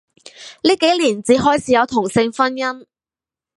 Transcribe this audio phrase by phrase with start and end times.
[0.63, 2.87] 呢幾年至開始有同性婚姻